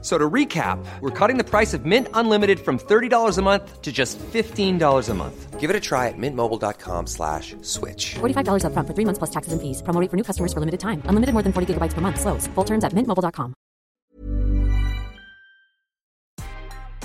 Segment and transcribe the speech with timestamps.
[0.00, 3.90] So to recap, we're cutting the price of Mint Unlimited from $30 a month to
[3.90, 5.58] just $15 a month.
[5.58, 8.14] Give it a try at mintmobile.com slash switch.
[8.20, 9.82] $45 upfront for three months plus taxes and fees.
[9.82, 11.02] Promo rate for new customers for limited time.
[11.06, 12.20] Unlimited more than 40 gigabytes per month.
[12.20, 12.46] Slows.
[12.54, 13.54] Full terms at mintmobile.com.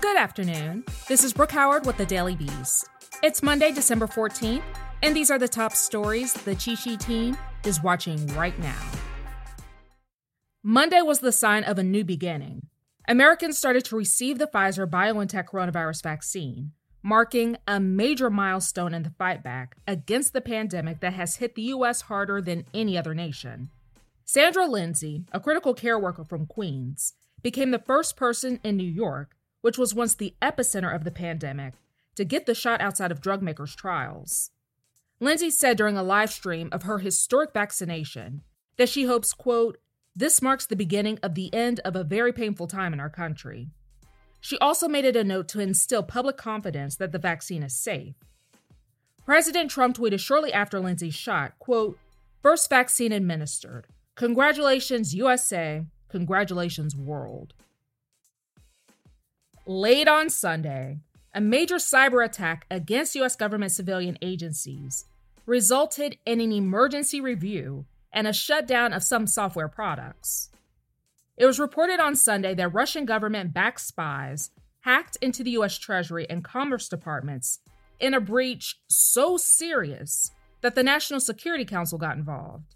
[0.00, 0.84] Good afternoon.
[1.08, 2.86] This is Brooke Howard with the Daily Beast.
[3.22, 4.62] It's Monday, December 14th,
[5.02, 8.80] and these are the top stories the Cheat Sheet team is watching right now.
[10.62, 12.68] Monday was the sign of a new beginning.
[13.08, 16.72] Americans started to receive the Pfizer BioNTech coronavirus vaccine,
[17.04, 21.62] marking a major milestone in the fight back against the pandemic that has hit the
[21.62, 22.02] U.S.
[22.02, 23.70] harder than any other nation.
[24.24, 29.36] Sandra Lindsay, a critical care worker from Queens, became the first person in New York,
[29.60, 31.74] which was once the epicenter of the pandemic,
[32.16, 34.50] to get the shot outside of drug makers' trials.
[35.20, 38.42] Lindsay said during a live stream of her historic vaccination
[38.78, 39.78] that she hopes, quote,
[40.16, 43.68] this marks the beginning of the end of a very painful time in our country.
[44.40, 48.14] She also made it a note to instill public confidence that the vaccine is safe.
[49.26, 51.98] President Trump tweeted shortly after Lindsay's shot, quote,
[52.42, 53.86] First vaccine administered.
[54.14, 55.84] Congratulations, USA.
[56.08, 57.52] Congratulations, world.
[59.66, 61.00] Late on Sunday,
[61.34, 63.36] a major cyber attack against U.S.
[63.36, 65.04] government civilian agencies
[65.44, 67.84] resulted in an emergency review
[68.16, 70.48] and a shutdown of some software products.
[71.36, 74.50] It was reported on Sunday that Russian government backed spies
[74.80, 77.58] hacked into the US Treasury and Commerce departments
[78.00, 80.30] in a breach so serious
[80.62, 82.74] that the National Security Council got involved.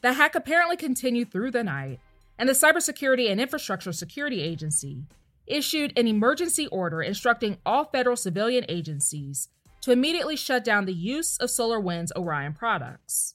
[0.00, 2.00] The hack apparently continued through the night,
[2.38, 5.04] and the Cybersecurity and Infrastructure Security Agency
[5.46, 9.48] issued an emergency order instructing all federal civilian agencies
[9.82, 13.34] to immediately shut down the use of SolarWinds Orion products.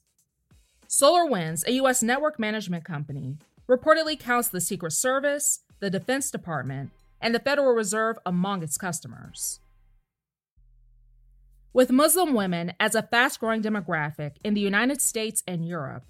[0.90, 2.02] SolarWinds, a U.S.
[2.02, 6.90] network management company, reportedly counts the Secret Service, the Defense Department,
[7.20, 9.60] and the Federal Reserve among its customers.
[11.72, 16.02] With Muslim women as a fast growing demographic in the United States and Europe,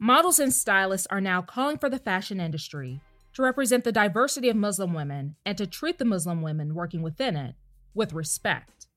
[0.00, 3.00] models and stylists are now calling for the fashion industry
[3.34, 7.36] to represent the diversity of Muslim women and to treat the Muslim women working within
[7.36, 7.54] it
[7.94, 8.88] with respect.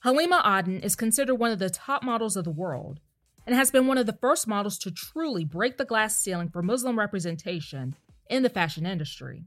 [0.00, 3.00] Halima Aden is considered one of the top models of the world
[3.46, 6.62] and has been one of the first models to truly break the glass ceiling for
[6.62, 7.94] Muslim representation
[8.28, 9.44] in the fashion industry.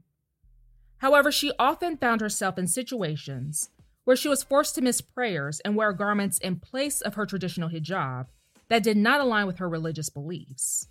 [0.98, 3.70] However, she often found herself in situations
[4.04, 7.68] where she was forced to miss prayers and wear garments in place of her traditional
[7.68, 8.26] hijab
[8.68, 10.88] that did not align with her religious beliefs.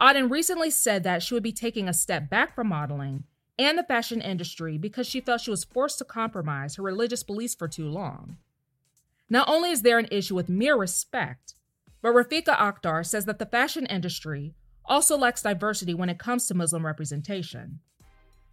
[0.00, 3.24] Aden recently said that she would be taking a step back from modeling
[3.58, 7.54] and the fashion industry because she felt she was forced to compromise her religious beliefs
[7.54, 8.36] for too long.
[9.28, 11.54] Not only is there an issue with mere respect,
[12.02, 14.54] but Rafika Akhtar says that the fashion industry
[14.84, 17.78] also lacks diversity when it comes to Muslim representation.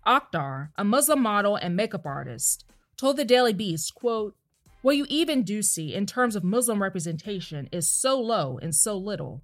[0.06, 2.66] Akhtar, a Muslim model and makeup artist,
[2.96, 4.36] told the Daily Beast, quote,
[4.82, 8.96] What you even do see in terms of Muslim representation is so low and so
[8.98, 9.42] little.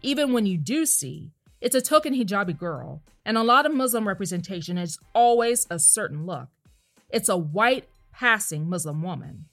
[0.00, 1.30] Even when you do see,
[1.60, 6.26] it's a token hijabi girl, and a lot of Muslim representation is always a certain
[6.26, 6.48] look.
[7.10, 9.46] It's a white, passing Muslim woman.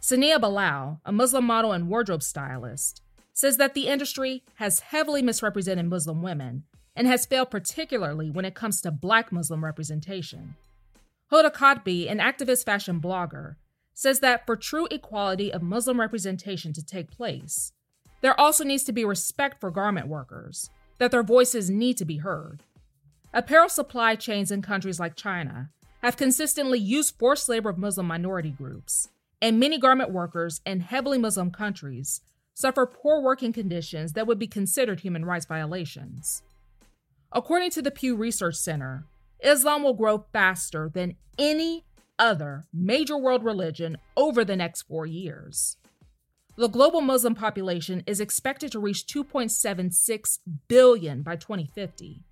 [0.00, 3.02] Sania Bilal, a Muslim model and wardrobe stylist,
[3.38, 6.64] says that the industry has heavily misrepresented Muslim women
[6.96, 10.56] and has failed particularly when it comes to Black Muslim representation.
[11.30, 13.54] Hoda Kotb, an activist fashion blogger,
[13.94, 17.70] says that for true equality of Muslim representation to take place,
[18.22, 22.16] there also needs to be respect for garment workers, that their voices need to be
[22.16, 22.64] heard.
[23.32, 25.70] Apparel supply chains in countries like China
[26.02, 29.10] have consistently used forced labor of Muslim minority groups,
[29.40, 32.20] and many garment workers in heavily Muslim countries
[32.58, 36.42] suffer poor working conditions that would be considered human rights violations.
[37.30, 39.04] According to the Pew Research Center,
[39.38, 41.84] Islam will grow faster than any
[42.18, 45.76] other major world religion over the next four years.
[46.56, 52.24] The global Muslim population is expected to reach 2.76 billion by 2050.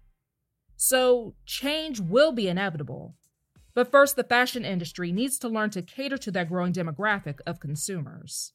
[0.76, 3.14] So, change will be inevitable.
[3.74, 7.60] But first, the fashion industry needs to learn to cater to that growing demographic of
[7.60, 8.52] consumers.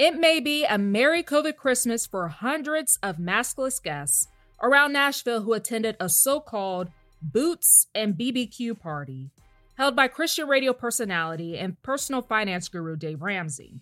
[0.00, 4.28] It may be a Merry COVID Christmas for hundreds of maskless guests
[4.62, 6.88] around Nashville who attended a so called
[7.20, 9.30] Boots and BBQ party
[9.76, 13.80] held by Christian radio personality and personal finance guru Dave Ramsey.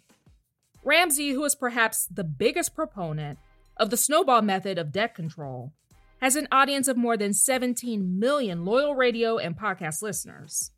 [0.82, 3.38] Ramsey, who is perhaps the biggest proponent
[3.76, 5.72] of the snowball method of debt control,
[6.20, 10.72] has an audience of more than 17 million loyal radio and podcast listeners.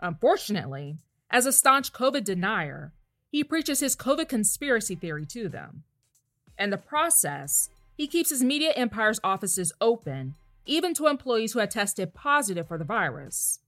[0.00, 0.98] Unfortunately,
[1.32, 2.92] as a staunch COVID denier,
[3.30, 5.84] he preaches his COVID conspiracy theory to them.
[6.58, 10.34] In the process, he keeps his media empire's offices open,
[10.66, 13.60] even to employees who had tested positive for the virus.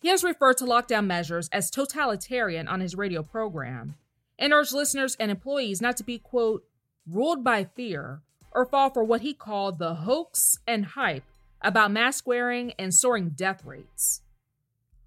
[0.00, 3.94] He has referred to lockdown measures as totalitarian on his radio program
[4.38, 6.64] and urged listeners and employees not to be, quote,
[7.10, 8.20] ruled by fear
[8.52, 11.24] or fall for what he called the hoax and hype
[11.62, 14.20] about mask wearing and soaring death rates.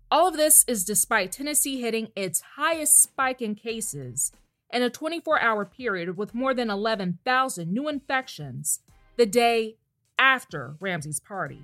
[0.10, 4.32] All of this is despite Tennessee hitting its highest spike in cases
[4.72, 8.80] in a 24 hour period with more than 11,000 new infections
[9.18, 9.76] the day
[10.18, 11.62] after Ramsey's party.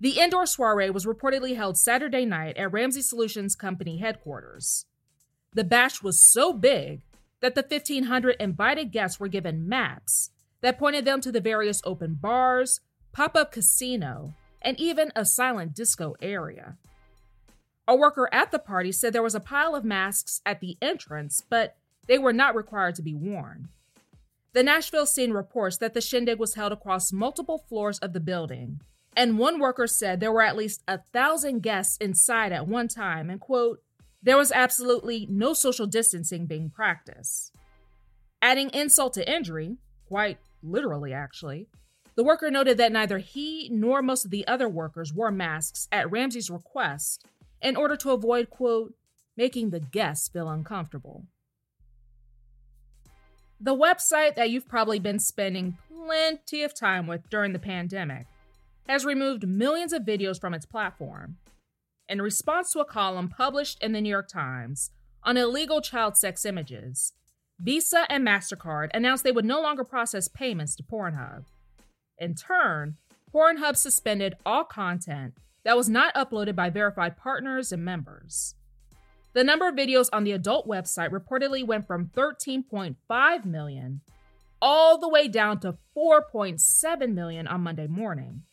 [0.00, 4.86] The indoor soiree was reportedly held Saturday night at Ramsey Solutions Company headquarters.
[5.52, 7.02] The bash was so big
[7.40, 10.30] that the 1,500 invited guests were given maps
[10.62, 12.80] that pointed them to the various open bars,
[13.12, 16.76] pop up casino, and even a silent disco area.
[17.88, 21.42] A worker at the party said there was a pile of masks at the entrance,
[21.48, 23.68] but they were not required to be worn.
[24.54, 28.80] The Nashville scene reports that the shindig was held across multiple floors of the building,
[29.14, 33.30] and one worker said there were at least a thousand guests inside at one time,
[33.30, 33.82] and quote,
[34.22, 37.54] there was absolutely no social distancing being practiced.
[38.42, 39.76] Adding insult to injury,
[40.08, 41.68] quite literally actually,
[42.16, 46.10] the worker noted that neither he nor most of the other workers wore masks at
[46.10, 47.24] Ramsey's request
[47.60, 48.94] in order to avoid, quote,
[49.36, 51.24] making the guests feel uncomfortable.
[53.60, 58.26] The website that you've probably been spending plenty of time with during the pandemic
[58.86, 61.36] has removed millions of videos from its platform.
[62.08, 64.90] In response to a column published in the New York Times
[65.22, 67.14] on illegal child sex images,
[67.58, 71.44] Visa and MasterCard announced they would no longer process payments to Pornhub.
[72.18, 72.96] In turn,
[73.32, 75.34] Pornhub suspended all content
[75.66, 78.54] that was not uploaded by verified partners and members.
[79.32, 84.00] The number of videos on the adult website reportedly went from 13.5 million
[84.62, 88.44] all the way down to 4.7 million on Monday morning.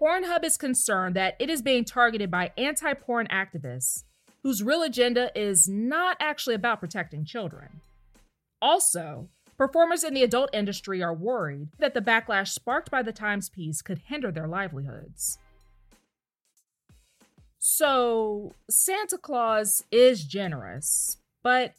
[0.00, 4.04] Pornhub is concerned that it is being targeted by anti porn activists
[4.42, 7.82] whose real agenda is not actually about protecting children.
[8.62, 9.28] Also,
[9.58, 13.82] performers in the adult industry are worried that the backlash sparked by the Times piece
[13.82, 15.38] could hinder their livelihoods.
[17.68, 21.74] So, Santa Claus is generous, but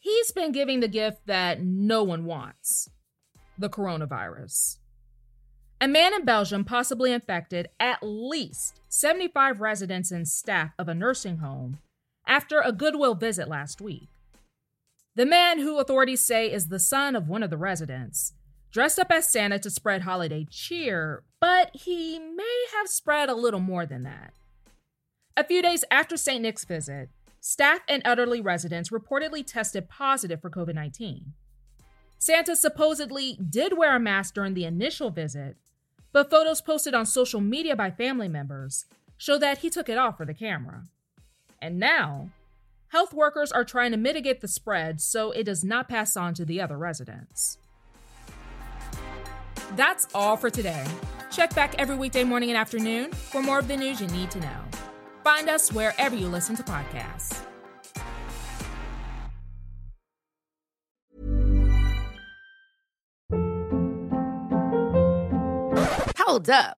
[0.00, 2.90] he's been giving the gift that no one wants
[3.56, 4.78] the coronavirus.
[5.80, 11.36] A man in Belgium possibly infected at least 75 residents and staff of a nursing
[11.36, 11.78] home
[12.26, 14.08] after a goodwill visit last week.
[15.14, 18.32] The man, who authorities say is the son of one of the residents,
[18.72, 23.60] dressed up as Santa to spread holiday cheer, but he may have spread a little
[23.60, 24.32] more than that.
[25.38, 26.42] A few days after St.
[26.42, 31.32] Nick's visit, staff and elderly residents reportedly tested positive for COVID 19.
[32.18, 35.56] Santa supposedly did wear a mask during the initial visit,
[36.12, 38.86] but photos posted on social media by family members
[39.16, 40.82] show that he took it off for the camera.
[41.62, 42.30] And now,
[42.88, 46.44] health workers are trying to mitigate the spread so it does not pass on to
[46.44, 47.58] the other residents.
[49.76, 50.84] That's all for today.
[51.30, 54.40] Check back every weekday morning and afternoon for more of the news you need to
[54.40, 54.67] know.
[55.28, 57.44] Find us wherever you listen to podcasts.
[66.16, 66.78] Hold up.